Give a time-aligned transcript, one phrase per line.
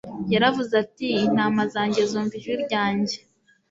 [0.33, 3.17] Yaravuze ati: «intama zajye zumva ijwi ryanjye...